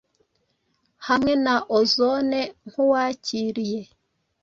[1.07, 3.81] Hamwe na ozone nkuwakiriye,